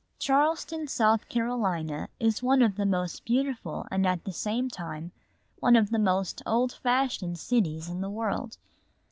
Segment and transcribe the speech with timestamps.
[0.17, 5.11] Charleston, South Carolina, is one of the most beautiful and at the same time
[5.59, 8.57] one of the most old fashioned cities in the world.